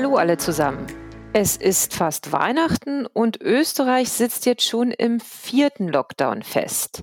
[0.00, 0.86] Hallo alle zusammen.
[1.32, 7.02] Es ist fast Weihnachten und Österreich sitzt jetzt schon im vierten Lockdown fest.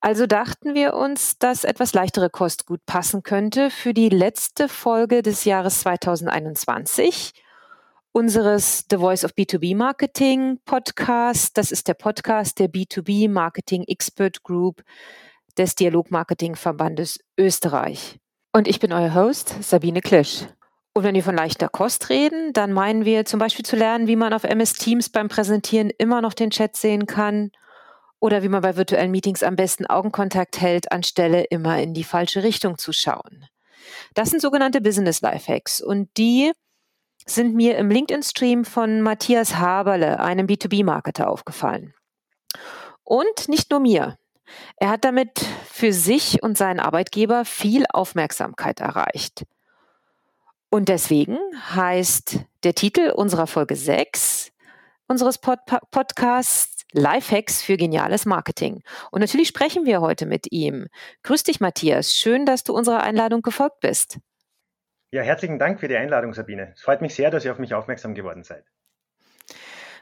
[0.00, 5.20] Also dachten wir uns, dass etwas leichtere Kost gut passen könnte für die letzte Folge
[5.20, 7.34] des Jahres 2021
[8.12, 11.58] unseres The Voice of B2B Marketing Podcast.
[11.58, 14.82] Das ist der Podcast der B2B Marketing Expert Group
[15.58, 18.18] des Dialogmarketing Verbandes Österreich.
[18.54, 20.46] Und ich bin euer Host, Sabine Klisch.
[20.98, 24.16] Und wenn wir von leichter Kost reden, dann meinen wir zum Beispiel zu lernen, wie
[24.16, 27.52] man auf MS Teams beim Präsentieren immer noch den Chat sehen kann
[28.18, 32.42] oder wie man bei virtuellen Meetings am besten Augenkontakt hält, anstelle immer in die falsche
[32.42, 33.46] Richtung zu schauen.
[34.14, 36.50] Das sind sogenannte Business Life Hacks und die
[37.24, 41.94] sind mir im LinkedIn-Stream von Matthias Haberle, einem B2B-Marketer, aufgefallen.
[43.04, 44.16] Und nicht nur mir.
[44.78, 49.44] Er hat damit für sich und seinen Arbeitgeber viel Aufmerksamkeit erreicht.
[50.70, 51.38] Und deswegen
[51.74, 54.52] heißt der Titel unserer Folge 6
[55.08, 55.60] unseres Pod
[55.90, 58.82] Podcasts Lifehacks für geniales Marketing.
[59.10, 60.88] Und natürlich sprechen wir heute mit ihm.
[61.22, 62.14] Grüß dich, Matthias.
[62.14, 64.18] Schön, dass du unserer Einladung gefolgt bist.
[65.10, 66.72] Ja, herzlichen Dank für die Einladung, Sabine.
[66.74, 68.64] Es freut mich sehr, dass ihr auf mich aufmerksam geworden seid.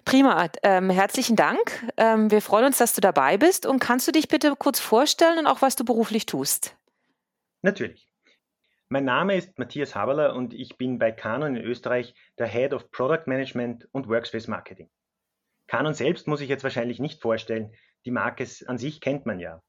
[0.04, 1.58] Prima, ähm, herzlichen Dank.
[1.96, 3.66] Ähm, wir freuen uns, dass du dabei bist.
[3.66, 6.76] Und kannst du dich bitte kurz vorstellen und auch, was du beruflich tust?
[7.62, 8.05] Natürlich.
[8.88, 12.92] Mein Name ist Matthias Haberler und ich bin bei Canon in Österreich der Head of
[12.92, 14.88] Product Management und Workspace Marketing.
[15.66, 17.74] Canon selbst muss ich jetzt wahrscheinlich nicht vorstellen.
[18.04, 19.60] Die Marke an sich kennt man ja.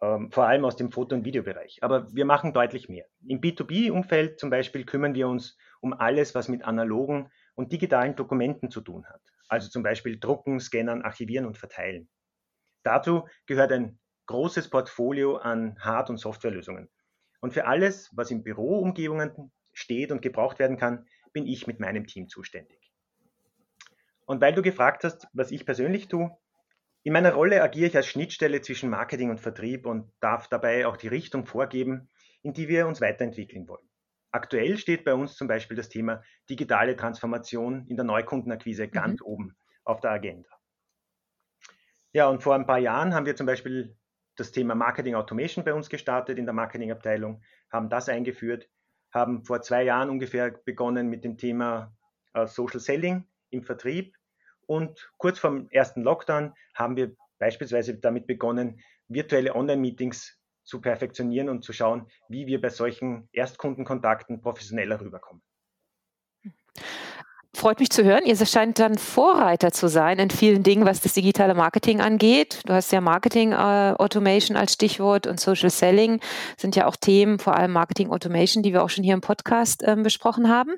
[0.00, 1.80] Ähm, vor allem aus dem Foto- und Videobereich.
[1.82, 3.04] Aber wir machen deutlich mehr.
[3.26, 8.70] Im B2B-Umfeld zum Beispiel kümmern wir uns um alles, was mit analogen und digitalen Dokumenten
[8.70, 9.20] zu tun hat.
[9.48, 12.08] Also zum Beispiel drucken, scannen, archivieren und verteilen.
[12.82, 16.88] Dazu gehört ein großes Portfolio an Hard- und Softwarelösungen.
[17.42, 22.06] Und für alles, was in Büroumgebungen steht und gebraucht werden kann, bin ich mit meinem
[22.06, 22.92] Team zuständig.
[24.26, 26.30] Und weil du gefragt hast, was ich persönlich tue,
[27.02, 30.96] in meiner Rolle agiere ich als Schnittstelle zwischen Marketing und Vertrieb und darf dabei auch
[30.96, 32.08] die Richtung vorgeben,
[32.42, 33.88] in die wir uns weiterentwickeln wollen.
[34.30, 39.26] Aktuell steht bei uns zum Beispiel das Thema digitale Transformation in der Neukundenakquise ganz mhm.
[39.26, 40.48] oben auf der Agenda.
[42.12, 43.96] Ja, und vor ein paar Jahren haben wir zum Beispiel
[44.42, 48.68] das Thema Marketing Automation bei uns gestartet in der Marketingabteilung, haben das eingeführt,
[49.12, 51.94] haben vor zwei Jahren ungefähr begonnen mit dem Thema
[52.34, 54.16] äh, Social Selling im Vertrieb
[54.66, 61.62] und kurz vor ersten Lockdown haben wir beispielsweise damit begonnen, virtuelle Online-Meetings zu perfektionieren und
[61.62, 65.42] zu schauen, wie wir bei solchen Erstkundenkontakten professioneller rüberkommen.
[67.62, 68.24] Freut mich zu hören.
[68.24, 72.58] Ihr scheint dann Vorreiter zu sein in vielen Dingen, was das digitale Marketing angeht.
[72.66, 76.20] Du hast ja Marketing äh, Automation als Stichwort und Social Selling
[76.56, 79.84] sind ja auch Themen, vor allem Marketing Automation, die wir auch schon hier im Podcast
[79.84, 80.72] äh, besprochen haben.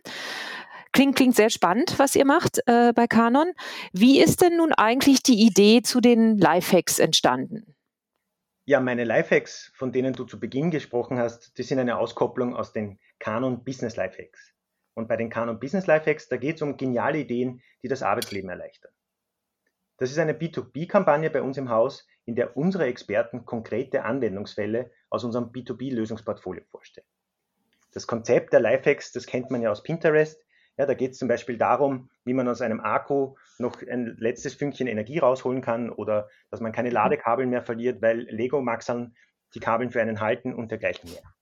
[0.93, 3.53] Klingt, klingt sehr spannend, was ihr macht äh, bei Canon.
[3.95, 7.75] Wie ist denn nun eigentlich die Idee zu den Lifehacks entstanden?
[8.67, 12.75] Ja, meine Lifehacks, von denen du zu Beginn gesprochen hast, die sind eine Auskopplung aus
[12.75, 14.54] den Canon Business Lifehacks.
[14.95, 18.49] Und bei den Canon Business Lifehacks, da geht es um geniale Ideen, die das Arbeitsleben
[18.49, 18.93] erleichtern.
[19.99, 25.25] Das ist eine B2B-Kampagne bei uns im Haus, in der unsere Experten konkrete Anwendungsfälle aus
[25.25, 27.07] unserem B2B-Lösungsportfolio vorstellen.
[27.93, 30.41] Das Konzept der Lifehacks, das kennt man ja aus Pinterest.
[30.77, 34.55] Ja, da geht es zum Beispiel darum, wie man aus einem Akku noch ein letztes
[34.55, 39.15] Fünkchen Energie rausholen kann oder dass man keine Ladekabel mehr verliert, weil Lego-Maxeln
[39.55, 41.34] die Kabeln für einen halten und dergleichen mehr.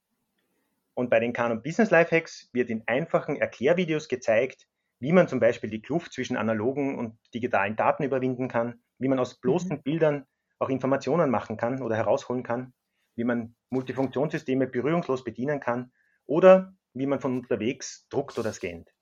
[0.95, 4.67] Und bei den Canon Business Lifehacks wird in einfachen Erklärvideos gezeigt,
[5.01, 9.19] wie man zum Beispiel die Kluft zwischen analogen und digitalen Daten überwinden kann, wie man
[9.19, 9.83] aus bloßen mhm.
[9.83, 10.27] Bildern
[10.59, 12.73] auch Informationen machen kann oder herausholen kann,
[13.17, 15.93] wie man Multifunktionssysteme berührungslos bedienen kann
[16.27, 18.95] oder wie man von unterwegs druckt oder scannt.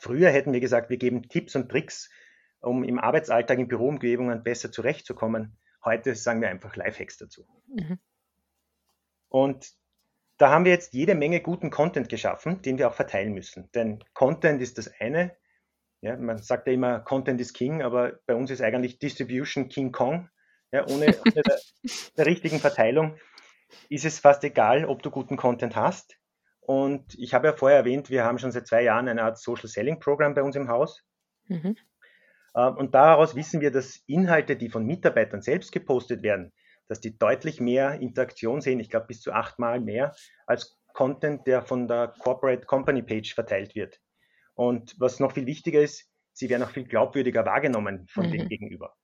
[0.00, 2.10] Früher hätten wir gesagt, wir geben Tipps und Tricks,
[2.60, 5.56] um im Arbeitsalltag in Büroumgebungen besser zurechtzukommen.
[5.84, 7.46] Heute sagen wir einfach Lifehacks dazu.
[7.68, 7.98] Mhm.
[9.28, 9.72] Und
[10.38, 13.70] da haben wir jetzt jede Menge guten Content geschaffen, den wir auch verteilen müssen.
[13.72, 15.34] Denn Content ist das eine.
[16.02, 19.92] Ja, man sagt ja immer, Content ist King, aber bei uns ist eigentlich Distribution King
[19.92, 20.28] Kong.
[20.72, 21.58] Ja, ohne, ohne der,
[22.16, 23.16] der richtigen Verteilung
[23.88, 26.18] ist es fast egal, ob du guten Content hast.
[26.60, 29.68] Und ich habe ja vorher erwähnt, wir haben schon seit zwei Jahren eine Art Social
[29.68, 31.02] Selling Programm bei uns im Haus.
[31.46, 31.76] Mhm.
[32.56, 36.52] Ähm, und daraus wissen wir, dass Inhalte, die von Mitarbeitern selbst gepostet werden,
[36.88, 40.14] dass die deutlich mehr Interaktion sehen, ich glaube bis zu achtmal mehr,
[40.46, 44.00] als Content, der von der Corporate Company Page verteilt wird.
[44.54, 48.32] Und was noch viel wichtiger ist, sie werden auch viel glaubwürdiger wahrgenommen von mhm.
[48.32, 48.94] dem Gegenüber,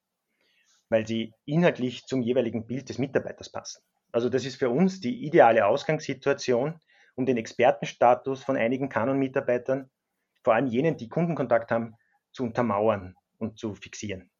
[0.88, 3.82] weil sie inhaltlich zum jeweiligen Bild des Mitarbeiters passen.
[4.11, 6.81] Also das ist für uns die ideale Ausgangssituation,
[7.14, 9.90] um den Expertenstatus von einigen Canon-Mitarbeitern
[10.43, 11.94] vor allem jenen, die Kundenkontakt haben,
[12.32, 14.31] zu untermauern und zu fixieren.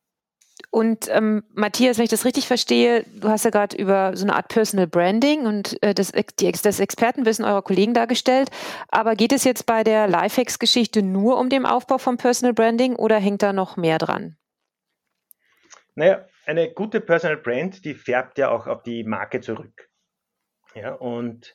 [0.71, 4.35] Und ähm, Matthias, wenn ich das richtig verstehe, du hast ja gerade über so eine
[4.35, 8.51] Art Personal Branding und äh, das, die, das Expertenwissen eurer Kollegen dargestellt.
[8.89, 13.19] Aber geht es jetzt bei der Lifehacks-Geschichte nur um den Aufbau von Personal Branding oder
[13.19, 14.37] hängt da noch mehr dran?
[15.95, 19.89] Naja, eine gute Personal Brand, die färbt ja auch auf die Marke zurück.
[20.75, 21.55] Ja, und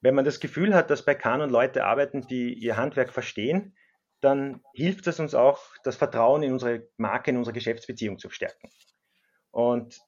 [0.00, 3.76] wenn man das Gefühl hat, dass bei Canon Leute arbeiten, die ihr Handwerk verstehen,
[4.20, 8.70] dann hilft es uns auch, das Vertrauen in unsere Marke, in unsere Geschäftsbeziehung zu stärken.
[9.50, 10.00] Und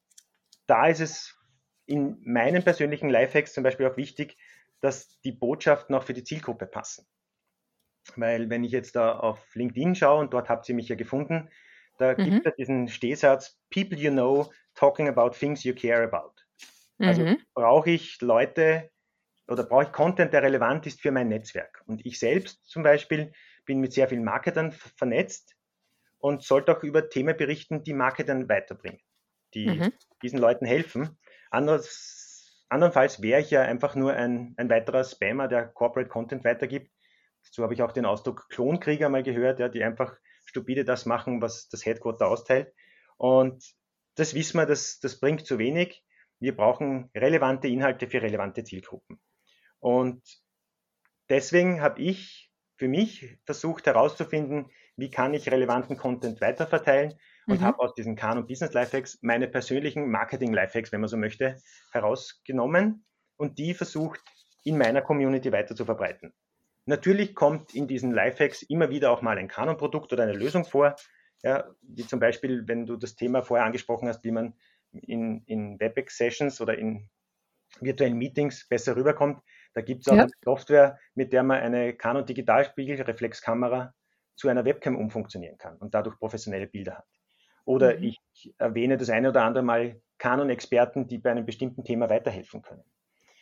[0.66, 1.38] da ist es
[1.86, 4.36] in meinen persönlichen Lifehacks zum Beispiel auch wichtig,
[4.80, 7.06] dass die Botschaften auch für die Zielgruppe passen.
[8.16, 11.50] Weil wenn ich jetzt da auf LinkedIn schaue und dort habt ihr mich ja gefunden,
[11.98, 12.24] da mhm.
[12.24, 16.34] gibt es diesen Stehsatz, People you know talking about things you care about.
[16.98, 17.38] Also mhm.
[17.54, 18.90] brauche ich Leute
[19.46, 21.82] oder brauche ich Content, der relevant ist für mein Netzwerk.
[21.86, 23.32] Und ich selbst zum Beispiel
[23.68, 25.54] bin mit sehr vielen Marketern vernetzt
[26.18, 29.00] und sollte auch über Themen berichten, die Marketern weiterbringen,
[29.54, 29.92] die mhm.
[30.22, 31.18] diesen Leuten helfen.
[31.50, 36.90] Anders, andernfalls wäre ich ja einfach nur ein, ein weiterer Spammer, der Corporate Content weitergibt.
[37.44, 40.16] Dazu habe ich auch den Ausdruck Klonkrieger mal gehört, ja, die einfach
[40.46, 42.72] stupide das machen, was das Headquarter austeilt.
[43.18, 43.62] Und
[44.14, 46.02] das wissen wir, das, das bringt zu wenig.
[46.40, 49.20] Wir brauchen relevante Inhalte für relevante Zielgruppen.
[49.78, 50.22] Und
[51.28, 52.47] deswegen habe ich
[52.78, 57.14] für mich versucht herauszufinden, wie kann ich relevanten Content weiterverteilen
[57.46, 57.64] und mhm.
[57.64, 61.56] habe aus diesen Khan und Business Lifehacks meine persönlichen Marketing Lifehacks, wenn man so möchte,
[61.92, 63.04] herausgenommen
[63.36, 64.20] und die versucht
[64.64, 66.32] in meiner Community weiter zu verbreiten.
[66.86, 70.94] Natürlich kommt in diesen Lifehacks immer wieder auch mal ein Canon-Produkt oder eine Lösung vor,
[71.42, 74.54] ja, wie zum Beispiel, wenn du das Thema vorher angesprochen hast, wie man
[74.92, 77.08] in, in WebEx-Sessions oder in
[77.80, 79.40] virtuellen Meetings besser rüberkommt,
[79.74, 80.22] da gibt es auch ja.
[80.22, 83.94] eine Software, mit der man eine Canon Digitalspiegel Reflexkamera
[84.36, 87.06] zu einer Webcam umfunktionieren kann und dadurch professionelle Bilder hat.
[87.64, 88.04] Oder mhm.
[88.04, 92.84] ich erwähne das eine oder andere Mal Canon-Experten, die bei einem bestimmten Thema weiterhelfen können.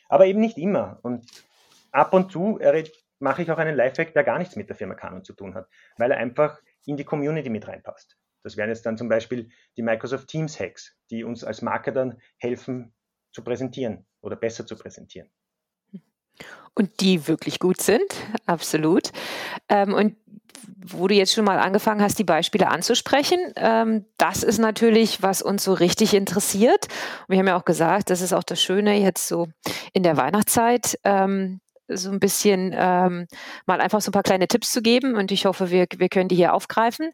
[0.08, 0.98] Aber eben nicht immer.
[1.02, 1.26] Und
[1.92, 2.58] ab und zu
[3.18, 5.68] mache ich auch einen Lifehack, der gar nichts mit der Firma Canon zu tun hat,
[5.96, 8.18] weil er einfach in die Community mit reinpasst.
[8.42, 12.94] Das wären jetzt dann zum Beispiel die Microsoft Teams Hacks, die uns als Marketern helfen
[13.32, 15.30] zu präsentieren oder besser zu präsentieren.
[16.78, 18.04] Und die wirklich gut sind,
[18.44, 19.10] absolut.
[19.68, 20.16] Ähm, und
[20.88, 25.42] wo du jetzt schon mal angefangen hast, die Beispiele anzusprechen, ähm, das ist natürlich, was
[25.42, 26.86] uns so richtig interessiert.
[27.28, 29.48] Wir haben ja auch gesagt, das ist auch das Schöne jetzt so
[29.92, 30.98] in der Weihnachtszeit.
[31.04, 33.26] Ähm, so ein bisschen ähm,
[33.66, 36.28] mal einfach so ein paar kleine Tipps zu geben und ich hoffe, wir, wir können
[36.28, 37.10] die hier aufgreifen.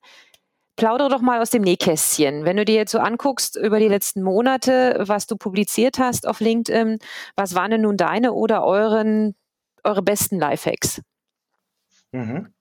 [0.76, 2.47] Plaudere doch mal aus dem Nähkästchen.
[2.47, 6.41] Wenn du dir jetzt so anguckst über die letzten Monate, was du publiziert hast auf
[6.41, 6.99] LinkedIn,
[7.37, 9.35] was waren denn nun deine oder euren,
[9.84, 11.02] eure besten Lifehacks?
[12.12, 12.52] Mhm.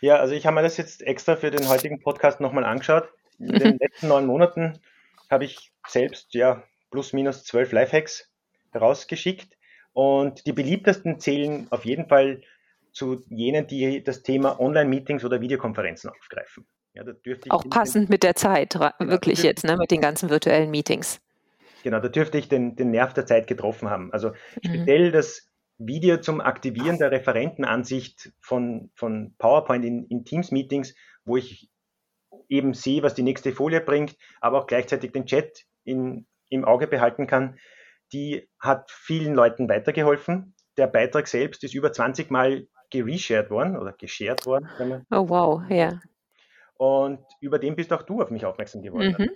[0.00, 3.08] Ja, also ich habe mir das jetzt extra für den heutigen Podcast nochmal angeschaut.
[3.38, 3.78] In den mhm.
[3.80, 4.78] letzten neun Monaten
[5.30, 8.30] habe ich selbst ja plus minus zwölf Lifehacks
[8.74, 9.56] rausgeschickt
[9.92, 12.42] und die beliebtesten zählen auf jeden Fall
[12.92, 16.66] zu jenen, die das Thema Online-Meetings oder Videokonferenzen aufgreifen.
[16.94, 17.04] Ja,
[17.50, 21.20] auch passend mit der Zeit, genau, wirklich jetzt, ne, mit den ganzen virtuellen Meetings.
[21.82, 24.12] Genau, da dürfte ich den, den Nerv der Zeit getroffen haben.
[24.12, 24.34] Also mhm.
[24.64, 25.45] speziell das
[25.78, 31.70] Video zum Aktivieren der Referentenansicht von, von PowerPoint in, in Teams-Meetings, wo ich
[32.48, 36.86] eben sehe, was die nächste Folie bringt, aber auch gleichzeitig den Chat in, im Auge
[36.86, 37.58] behalten kann,
[38.12, 40.54] die hat vielen Leuten weitergeholfen.
[40.76, 44.68] Der Beitrag selbst ist über 20 Mal gereshared worden oder geshared worden.
[45.10, 46.00] Oh wow, ja.
[46.74, 49.16] Und über den bist auch du auf mich aufmerksam geworden.
[49.18, 49.30] Mhm.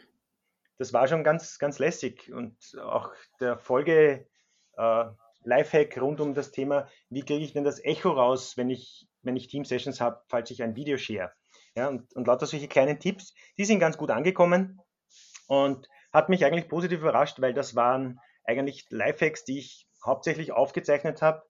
[0.79, 2.33] Das war schon ganz, ganz lässig.
[2.33, 4.27] Und auch der Folge
[4.77, 5.05] äh,
[5.43, 9.37] Lifehack rund um das Thema, wie kriege ich denn das Echo raus, wenn ich, wenn
[9.37, 11.33] ich Team-Sessions habe, falls ich ein Video share.
[11.77, 14.81] Ja, und, und lauter solche kleinen Tipps, die sind ganz gut angekommen
[15.47, 21.23] und hat mich eigentlich positiv überrascht, weil das waren eigentlich Lifehacks, die ich hauptsächlich aufgezeichnet
[21.23, 21.43] habe,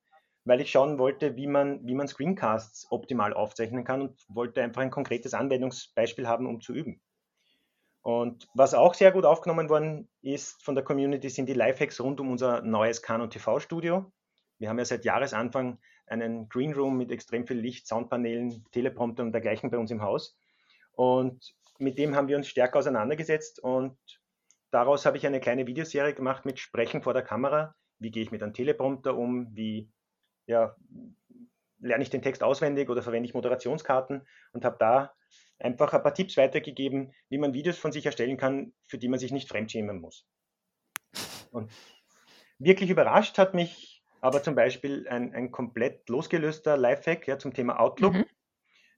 [0.45, 4.83] weil ich schauen wollte, wie man, wie man Screencasts optimal aufzeichnen kann und wollte einfach
[4.83, 7.01] ein konkretes Anwendungsbeispiel haben, um zu üben.
[8.03, 12.21] Und was auch sehr gut aufgenommen worden ist von der Community, sind die Lifehacks rund
[12.21, 14.11] um unser neues Canon TV Studio.
[14.59, 19.33] Wir haben ja seit Jahresanfang einen Green Room mit extrem viel Licht, Soundpanelen, Teleprompter und
[19.33, 20.37] dergleichen bei uns im Haus.
[20.93, 23.97] Und mit dem haben wir uns stärker auseinandergesetzt und
[24.71, 27.75] daraus habe ich eine kleine Videoserie gemacht mit Sprechen vor der Kamera.
[27.99, 29.55] Wie gehe ich mit einem Teleprompter um?
[29.55, 29.91] Wie
[30.47, 30.75] ja,
[31.79, 35.15] lerne ich den Text auswendig oder verwende ich Moderationskarten und habe da
[35.61, 39.19] einfach ein paar Tipps weitergegeben, wie man Videos von sich erstellen kann, für die man
[39.19, 40.27] sich nicht fremdschämen muss.
[41.51, 41.71] Und
[42.59, 47.81] wirklich überrascht hat mich aber zum Beispiel ein, ein komplett losgelöster Lifehack ja, zum Thema
[47.81, 48.15] Outlook.
[48.15, 48.27] Mhm.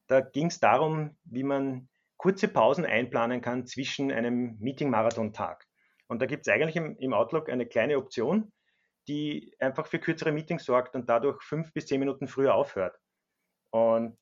[0.09, 5.66] Da ging es darum, wie man kurze Pausen einplanen kann zwischen einem Meeting-Marathon-Tag.
[6.09, 8.52] Und da gibt es eigentlich im, im, Outlook eine kleine Option,
[9.09, 12.97] die einfach für kürzere Meetings sorgt und dadurch fünf bis zehn Minuten früher aufhört.
[13.71, 14.19] Und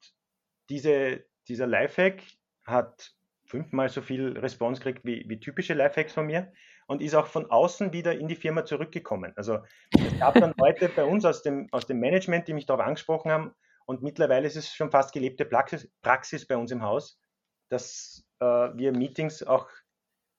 [0.68, 2.23] diese, dieser Lifehack
[2.64, 3.12] hat
[3.45, 6.52] fünfmal so viel Response gekriegt wie, wie typische Lifehacks von mir
[6.87, 9.33] und ist auch von außen wieder in die Firma zurückgekommen.
[9.37, 9.59] Also
[9.99, 13.33] es gab dann Leute bei uns aus dem, aus dem Management, die mich darauf angesprochen
[13.33, 13.54] haben
[13.85, 17.21] und mittlerweile ist es schon fast gelebte Praxis, Praxis bei uns im Haus,
[17.69, 19.69] dass äh, wir Meetings auch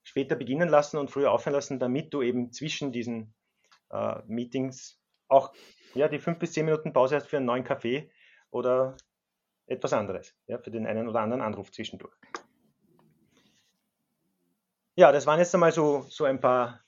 [0.03, 3.33] später beginnen lassen und früher aufhören lassen, damit du eben zwischen diesen
[3.91, 5.53] äh, Meetings auch
[5.93, 8.09] ja, die fünf bis zehn Minuten Pause hast für einen neuen Kaffee
[8.49, 8.95] oder
[9.67, 12.13] etwas anderes, ja, für den einen oder anderen Anruf zwischendurch.
[14.95, 16.83] Ja, das waren jetzt einmal so, so ein paar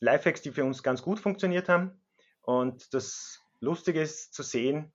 [0.00, 2.00] Lifehacks, die für uns ganz gut funktioniert haben.
[2.42, 4.92] Und das Lustige ist zu sehen,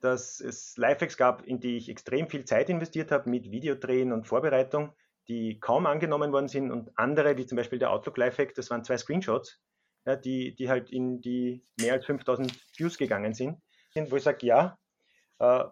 [0.00, 4.26] dass es Lifehacks gab, in die ich extrem viel Zeit investiert habe mit Videodrehen und
[4.26, 4.92] Vorbereitung,
[5.28, 8.84] die kaum angenommen worden sind und andere, wie zum Beispiel der Outlook Lifehack, das waren
[8.84, 9.60] zwei Screenshots,
[10.04, 13.60] ja, die, die halt in die mehr als 5000 Views gegangen sind,
[13.94, 14.78] wo ich sage, ja,
[15.38, 15.64] äh,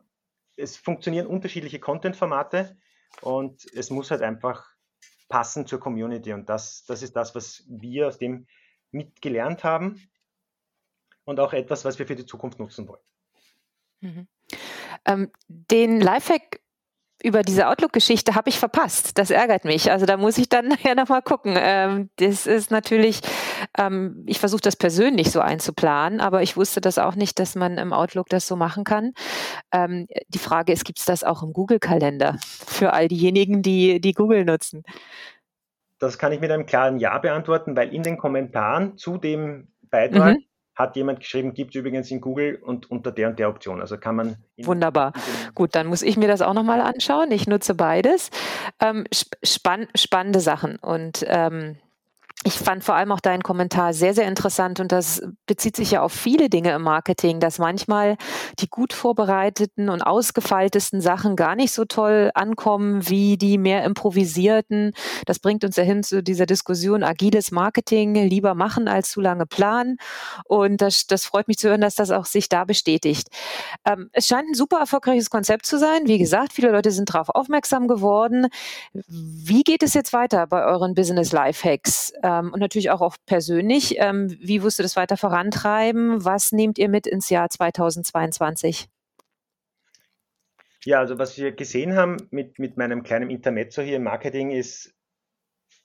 [0.61, 2.77] es funktionieren unterschiedliche Content-Formate
[3.23, 4.67] und es muss halt einfach
[5.29, 8.47] passen zur Community und das, das ist das, was wir aus dem
[8.91, 10.11] mitgelernt haben
[11.25, 13.03] und auch etwas, was wir für die Zukunft nutzen wollen.
[14.01, 14.29] Mhm.
[15.05, 16.61] Ähm, den Lifehack
[17.23, 19.19] über diese Outlook-Geschichte habe ich verpasst.
[19.19, 19.91] Das ärgert mich.
[19.91, 21.55] Also da muss ich dann nachher nochmal gucken.
[21.57, 23.21] Ähm, das ist natürlich,
[23.79, 27.79] ähm, ich versuche das persönlich so einzuplanen, aber ich wusste das auch nicht, dass man
[27.79, 29.13] im Outlook das so machen kann.
[29.73, 34.13] Ähm, die Frage ist, gibt es das auch im Google-Kalender für all diejenigen, die, die
[34.13, 34.83] Google nutzen?
[35.99, 40.37] Das kann ich mit einem klaren Ja beantworten, weil in den Kommentaren zu dem Beitrag
[40.39, 43.81] mhm hat jemand geschrieben, gibt es übrigens in Google und unter der und der Option.
[43.81, 44.37] Also kann man.
[44.59, 45.13] Wunderbar.
[45.55, 47.31] Gut, dann muss ich mir das auch nochmal anschauen.
[47.33, 48.31] Ich nutze beides.
[48.81, 49.05] Ähm,
[49.43, 51.77] spann spannende Sachen und ähm,
[52.43, 56.03] ich fand vor allem auch deinen Kommentar sehr, sehr interessant und das bezieht sich ja
[56.03, 58.17] auf viele Dinge im Marketing, dass manchmal
[58.61, 64.93] die gut vorbereiteten und ausgefeiltesten Sachen gar nicht so toll ankommen wie die mehr improvisierten.
[65.27, 69.45] Das bringt uns ja hin zu dieser Diskussion agiles Marketing, lieber machen als zu lange
[69.45, 69.99] planen.
[70.47, 73.29] Und das, das freut mich zu hören, dass das auch sich da bestätigt.
[73.85, 76.07] Ähm, es scheint ein super erfolgreiches Konzept zu sein.
[76.07, 78.47] Wie gesagt, viele Leute sind darauf aufmerksam geworden.
[78.95, 82.15] Wie geht es jetzt weiter bei euren Business Life Hacks?
[82.39, 83.97] Ähm, und natürlich auch, auch persönlich.
[83.99, 86.25] Ähm, wie wirst du das weiter vorantreiben?
[86.25, 88.89] Was nehmt ihr mit ins Jahr 2022?
[90.85, 94.95] Ja, also was wir gesehen haben mit, mit meinem kleinen Intermezzo hier im Marketing ist,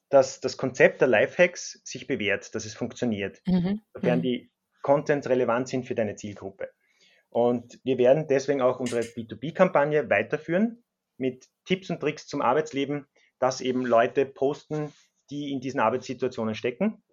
[0.09, 3.81] dass das Konzept der Lifehacks sich bewährt, dass es funktioniert, mhm.
[3.93, 4.23] sofern mhm.
[4.23, 6.69] die Contents relevant sind für deine Zielgruppe.
[7.29, 10.83] Und wir werden deswegen auch unsere B2B-Kampagne weiterführen
[11.17, 13.07] mit Tipps und Tricks zum Arbeitsleben,
[13.39, 14.93] dass eben Leute posten,
[15.29, 17.03] die in diesen Arbeitssituationen stecken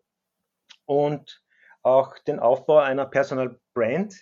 [0.85, 1.43] und
[1.83, 4.15] auch den Aufbau einer Personal Brand,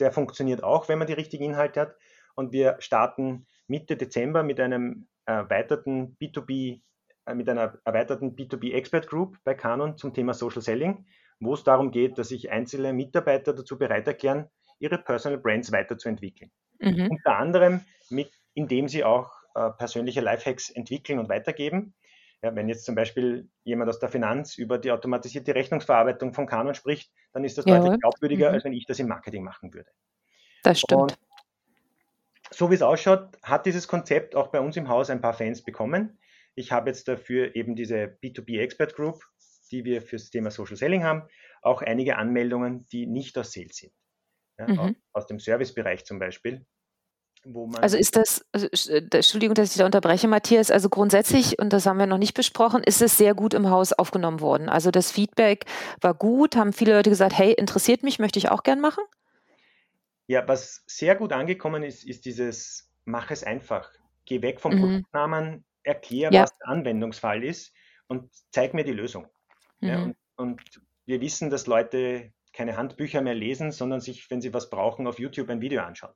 [0.00, 1.96] der funktioniert auch, wenn man die richtigen Inhalte hat.
[2.34, 6.80] Und wir starten Mitte Dezember mit einem erweiterten B2B,
[7.26, 11.06] äh, mit einer erweiterten B2B Expert Group bei Canon zum Thema Social Selling,
[11.40, 16.50] wo es darum geht, dass sich einzelne Mitarbeiter dazu bereit erklären, ihre Personal Brands weiterzuentwickeln.
[16.78, 17.10] Mhm.
[17.10, 17.80] Unter anderem
[18.10, 21.94] mit, indem sie auch äh, persönliche Lifehacks entwickeln und weitergeben.
[22.46, 26.76] Ja, wenn jetzt zum Beispiel jemand aus der Finanz über die automatisierte Rechnungsverarbeitung von Canon
[26.76, 27.80] spricht, dann ist das ja.
[27.80, 28.54] deutlich glaubwürdiger, mhm.
[28.54, 29.90] als wenn ich das im Marketing machen würde.
[30.62, 31.00] Das stimmt.
[31.00, 31.18] Und
[32.52, 35.64] so wie es ausschaut, hat dieses Konzept auch bei uns im Haus ein paar Fans
[35.64, 36.20] bekommen.
[36.54, 39.24] Ich habe jetzt dafür eben diese B2B Expert Group,
[39.72, 41.24] die wir für das Thema Social Selling haben,
[41.62, 43.92] auch einige Anmeldungen, die nicht aus Sales sind.
[44.56, 44.94] Ja, mhm.
[45.12, 46.64] Aus dem Servicebereich zum Beispiel
[47.46, 47.82] wo man.
[47.82, 51.86] Also ist das, also, äh, Entschuldigung, dass ich da unterbreche, Matthias, also grundsätzlich, und das
[51.86, 54.68] haben wir noch nicht besprochen, ist es sehr gut im Haus aufgenommen worden.
[54.68, 55.64] Also das Feedback
[56.00, 59.04] war gut, haben viele Leute gesagt, hey, interessiert mich, möchte ich auch gern machen?
[60.26, 63.88] Ja, was sehr gut angekommen ist, ist dieses Mach es einfach.
[64.24, 64.80] Geh weg vom mhm.
[64.80, 66.42] Produktnamen, erklär, ja.
[66.42, 67.72] was der Anwendungsfall ist
[68.08, 69.26] und zeig mir die Lösung.
[69.80, 69.88] Mhm.
[69.88, 74.52] Ja, und, und wir wissen, dass Leute keine Handbücher mehr lesen, sondern sich, wenn sie
[74.52, 76.14] was brauchen, auf YouTube ein Video anschauen.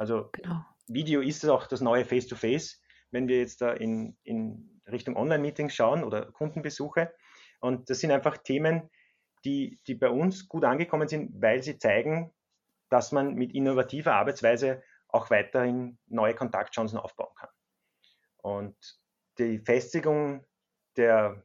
[0.00, 0.64] Also genau.
[0.88, 2.80] Video ist auch das neue Face-to-Face, -face,
[3.10, 7.12] wenn wir jetzt da in, in Richtung Online-Meetings schauen oder Kundenbesuche.
[7.60, 8.88] Und das sind einfach Themen,
[9.44, 12.32] die, die bei uns gut angekommen sind, weil sie zeigen,
[12.88, 17.50] dass man mit innovativer Arbeitsweise auch weiterhin neue Kontaktchancen aufbauen kann.
[18.38, 18.76] Und
[19.36, 20.46] die Festigung
[20.96, 21.44] der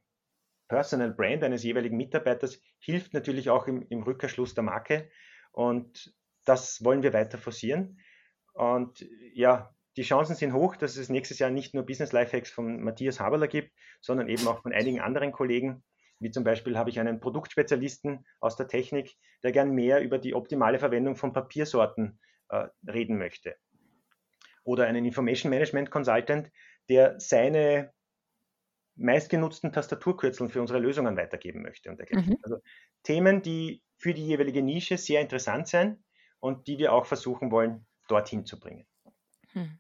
[0.70, 5.12] Personal Brand eines jeweiligen Mitarbeiters hilft natürlich auch im, im Rückerschluss der Marke.
[5.52, 8.00] Und das wollen wir weiter forcieren.
[8.56, 12.82] Und ja, die Chancen sind hoch, dass es nächstes Jahr nicht nur Business Lifehacks von
[12.82, 13.72] Matthias Haberler gibt,
[14.02, 15.84] sondern eben auch von einigen anderen Kollegen.
[16.20, 20.34] Wie zum Beispiel habe ich einen Produktspezialisten aus der Technik, der gern mehr über die
[20.34, 22.20] optimale Verwendung von Papiersorten
[22.50, 23.58] äh, reden möchte.
[24.64, 26.50] Oder einen Information Management Consultant,
[26.88, 27.94] der seine
[28.96, 31.90] meistgenutzten Tastaturkürzeln für unsere Lösungen weitergeben möchte.
[31.90, 32.38] Und Mhm.
[32.42, 32.60] Also
[33.04, 36.02] Themen, die für die jeweilige Nische sehr interessant sind
[36.40, 38.86] und die wir auch versuchen wollen, dorthin zu bringen.
[39.54, 39.80] Hm.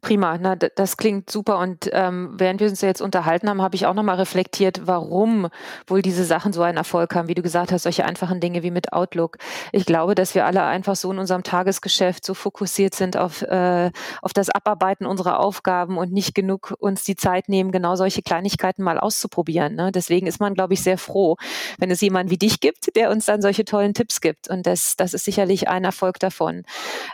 [0.00, 1.58] Prima, na, das klingt super.
[1.58, 5.48] Und ähm, während wir uns jetzt unterhalten haben, habe ich auch nochmal reflektiert, warum
[5.88, 7.26] wohl diese Sachen so einen Erfolg haben.
[7.26, 9.38] Wie du gesagt hast, solche einfachen Dinge wie mit Outlook.
[9.72, 13.90] Ich glaube, dass wir alle einfach so in unserem Tagesgeschäft so fokussiert sind auf, äh,
[14.22, 18.84] auf das Abarbeiten unserer Aufgaben und nicht genug uns die Zeit nehmen, genau solche Kleinigkeiten
[18.84, 19.74] mal auszuprobieren.
[19.74, 19.90] Ne?
[19.90, 21.36] Deswegen ist man, glaube ich, sehr froh,
[21.78, 24.48] wenn es jemanden wie dich gibt, der uns dann solche tollen Tipps gibt.
[24.48, 26.62] Und das, das ist sicherlich ein Erfolg davon.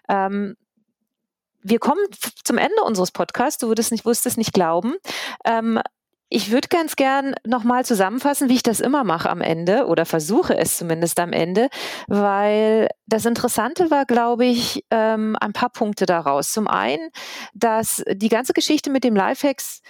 [0.09, 0.57] Ähm,
[1.65, 2.05] wir kommen
[2.45, 3.59] zum Ende unseres Podcasts.
[3.59, 4.95] Du würdest nicht, wusstest nicht glauben.
[5.45, 5.81] Ähm,
[6.29, 10.57] ich würde ganz gern nochmal zusammenfassen, wie ich das immer mache am Ende oder versuche
[10.57, 11.69] es zumindest am Ende,
[12.09, 16.51] weil das Interessante war, glaube ich, ähm, ein paar Punkte daraus.
[16.51, 17.11] Zum einen,
[17.55, 19.81] dass die ganze Geschichte mit dem Lifehacks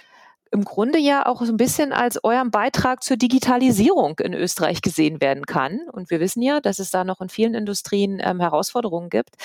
[0.55, 5.19] im Grunde ja auch so ein bisschen als euren Beitrag zur Digitalisierung in Österreich gesehen
[5.19, 5.81] werden kann.
[5.91, 9.35] Und wir wissen ja, dass es da noch in vielen Industrien ähm, Herausforderungen gibt,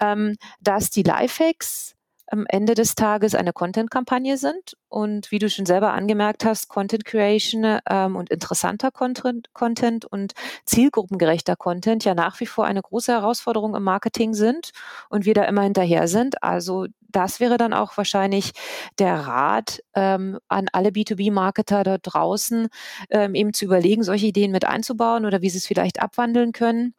[0.00, 1.93] ähm, dass die Lifehacks
[2.26, 7.04] am Ende des Tages eine Content-Kampagne sind und wie du schon selber angemerkt hast, Content
[7.04, 10.32] Creation ähm, und interessanter Content, und
[10.64, 14.70] zielgruppengerechter Content ja nach wie vor eine große Herausforderung im Marketing sind
[15.08, 16.42] und wir da immer hinterher sind.
[16.42, 18.52] Also das wäre dann auch wahrscheinlich
[18.98, 22.68] der Rat ähm, an alle B2B-Marketer da draußen,
[23.10, 26.94] ähm, eben zu überlegen, solche Ideen mit einzubauen oder wie sie es vielleicht abwandeln können.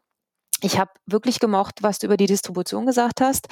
[0.61, 3.47] Ich habe wirklich gemocht, was du über die Distribution gesagt hast.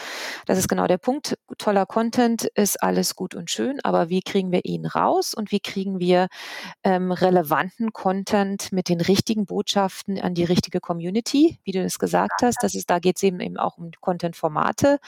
[0.46, 1.38] Das ist genau der Punkt.
[1.58, 5.60] Toller Content ist alles gut und schön, aber wie kriegen wir ihn raus und wie
[5.60, 6.28] kriegen wir
[6.84, 12.42] ähm, relevanten Content mit den richtigen Botschaften an die richtige Community, wie du das gesagt
[12.42, 12.60] hast.
[12.62, 15.00] Das ist, da geht es eben, eben auch um Content-Formate.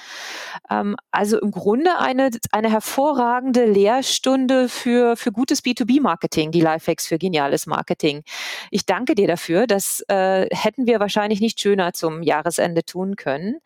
[0.70, 7.18] Ähm, also im Grunde eine, eine hervorragende Lehrstunde für, für gutes B2B-Marketing, die Lifehacks für
[7.18, 8.24] geniales Marketing.
[8.70, 9.66] Ich danke dir dafür.
[9.66, 13.60] Das äh, hätten wir wahrscheinlich nicht schöner schöner zum Jahresende tun können.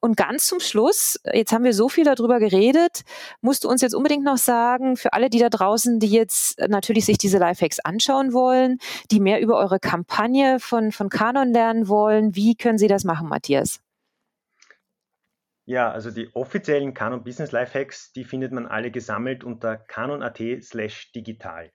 [0.00, 3.02] Und ganz zum Schluss, jetzt haben wir so viel darüber geredet,
[3.40, 7.06] musst du uns jetzt unbedingt noch sagen, für alle, die da draußen, die jetzt natürlich
[7.06, 8.78] sich diese Lifehacks anschauen wollen,
[9.10, 13.28] die mehr über eure Kampagne von, von Canon lernen wollen, wie können sie das machen,
[13.28, 13.80] Matthias?
[15.68, 21.12] Ja, also die offiziellen Canon Business Lifehacks, die findet man alle gesammelt unter canon.at slash
[21.12, 21.70] digital.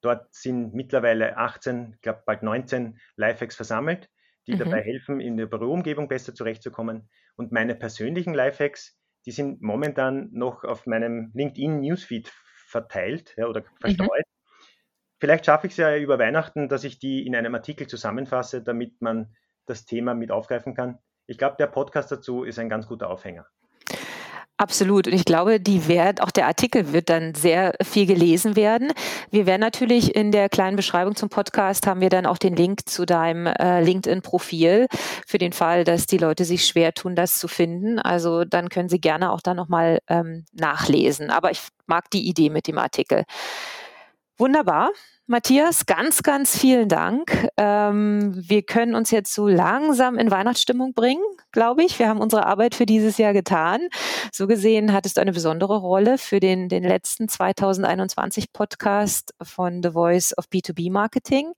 [0.00, 4.08] Dort sind mittlerweile 18, ich glaube bald 19 Lifehacks versammelt
[4.46, 4.58] die mhm.
[4.58, 7.08] dabei helfen, in der Büroumgebung besser zurechtzukommen.
[7.36, 12.32] Und meine persönlichen Lifehacks, die sind momentan noch auf meinem LinkedIn Newsfeed
[12.66, 13.76] verteilt ja, oder mhm.
[13.80, 14.08] verstreut.
[14.08, 14.36] Mhm.
[15.18, 19.00] Vielleicht schaffe ich es ja über Weihnachten, dass ich die in einem Artikel zusammenfasse, damit
[19.00, 20.98] man das Thema mit aufgreifen kann.
[21.26, 23.46] Ich glaube, der Podcast dazu ist ein ganz guter Aufhänger.
[24.58, 25.06] Absolut.
[25.06, 28.90] Und ich glaube, die wird, auch der Artikel wird dann sehr viel gelesen werden.
[29.30, 32.88] Wir werden natürlich in der kleinen Beschreibung zum Podcast haben wir dann auch den Link
[32.88, 34.86] zu deinem äh, LinkedIn-Profil
[35.26, 37.98] für den Fall, dass die Leute sich schwer tun, das zu finden.
[37.98, 41.30] Also dann können Sie gerne auch da nochmal ähm, nachlesen.
[41.30, 43.24] Aber ich mag die Idee mit dem Artikel.
[44.38, 44.90] Wunderbar.
[45.28, 47.48] Matthias, ganz, ganz vielen Dank.
[47.56, 51.98] Ähm, wir können uns jetzt so langsam in Weihnachtsstimmung bringen, glaube ich.
[51.98, 53.88] Wir haben unsere Arbeit für dieses Jahr getan.
[54.30, 59.92] So gesehen hattest du eine besondere Rolle für den, den letzten 2021 Podcast von The
[59.92, 61.52] Voice of B2B Marketing.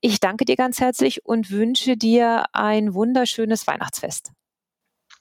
[0.00, 4.30] Ich danke dir ganz herzlich und wünsche dir ein wunderschönes Weihnachtsfest.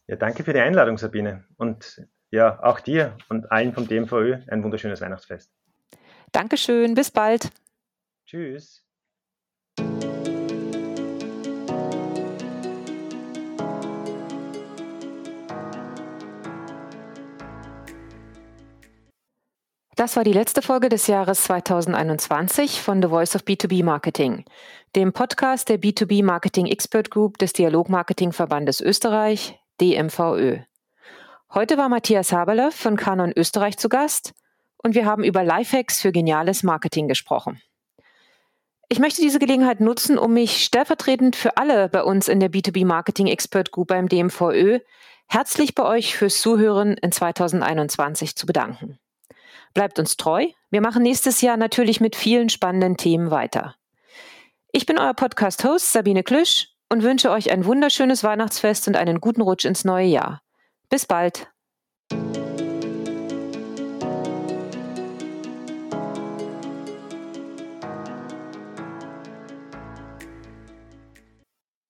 [0.07, 1.45] Ja, danke für die Einladung, Sabine.
[1.57, 5.51] Und ja, auch dir und allen vom DMVÖ ein wunderschönes Weihnachtsfest.
[6.31, 7.49] Dankeschön, bis bald.
[8.25, 8.81] Tschüss.
[20.01, 24.45] Das war die letzte Folge des Jahres 2021 von The Voice of B2B Marketing,
[24.95, 30.61] dem Podcast der B2B Marketing Expert Group des Dialogmarketing-Verbandes Österreich, DMVÖ.
[31.53, 34.33] Heute war Matthias Haberle von Canon Österreich zu Gast
[34.83, 37.61] und wir haben über Lifehacks für geniales Marketing gesprochen.
[38.89, 42.85] Ich möchte diese Gelegenheit nutzen, um mich stellvertretend für alle bei uns in der B2B
[42.85, 44.79] Marketing Expert Group beim DMVÖ
[45.27, 48.99] herzlich bei euch fürs Zuhören in 2021 zu bedanken.
[49.73, 50.47] Bleibt uns treu.
[50.69, 53.75] Wir machen nächstes Jahr natürlich mit vielen spannenden Themen weiter.
[54.73, 59.41] Ich bin euer Podcast-Host Sabine Klüsch und wünsche euch ein wunderschönes Weihnachtsfest und einen guten
[59.41, 60.41] Rutsch ins neue Jahr.
[60.89, 61.50] Bis bald.